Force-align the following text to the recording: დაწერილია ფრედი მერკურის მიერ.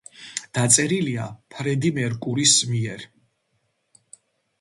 დაწერილია 0.57 1.25
ფრედი 1.55 1.91
მერკურის 1.97 2.55
მიერ. 2.71 3.05